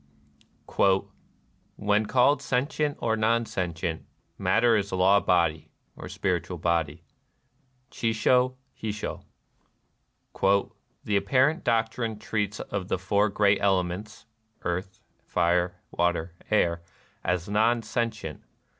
"When 1.77 2.07
called 2.07 2.41
sentient 2.41 2.97
or 3.01 3.15
non 3.15 3.45
sentient, 3.45 4.03
matter 4.35 4.75
is 4.75 4.91
Law 4.91 5.19
Body 5.19 5.69
[or' 5.95 6.09
spiritual 6.09 6.57
body 6.57 7.03
']."—Chisho 7.91 8.55
hisho." 8.81 9.23
The 11.05 11.17
Apparent 11.17 11.63
Doctrine 11.63 12.17
treats 12.17 12.59
of 12.59 12.87
the 12.87 12.97
four 12.97 13.29
great 13.29 13.61
ele 13.61 13.81
m.ents 13.81 14.25
\^earth, 14.61 15.01
Jire, 15.31 15.73
water, 15.91 16.33
air'\ 16.49 16.81
as 17.23 17.47
non 17.47 17.83
sentient. 17.83 18.41